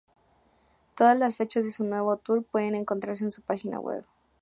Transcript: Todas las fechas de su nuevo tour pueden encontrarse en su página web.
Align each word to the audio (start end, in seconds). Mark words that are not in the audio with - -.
Todas 0.95 1.15
las 1.19 1.37
fechas 1.37 1.63
de 1.63 1.71
su 1.71 1.83
nuevo 1.83 2.17
tour 2.17 2.43
pueden 2.43 2.73
encontrarse 2.73 3.23
en 3.23 3.31
su 3.31 3.43
página 3.43 3.79
web. 3.79 4.03